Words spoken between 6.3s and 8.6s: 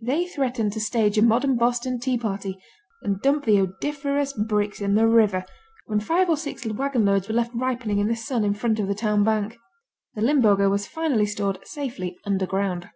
or six wagonloads were left ripening in the sun in